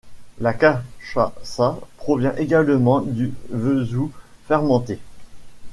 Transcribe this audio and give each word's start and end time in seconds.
La 0.39 0.55
cachaça 0.55 1.79
provient 1.97 2.33
également 2.37 3.01
du 3.01 3.35
vesou 3.51 4.11
fermenté. 4.47 4.97